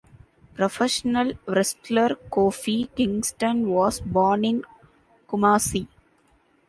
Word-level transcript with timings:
Professional 0.59 1.29
wrestler 1.45 2.15
Kofi 2.31 2.89
Kingston 2.95 3.69
was 3.69 3.99
born 3.99 4.43
in 4.43 4.63
Kumasi. 5.29 5.85